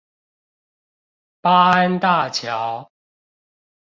[1.41, 2.91] 八安大橋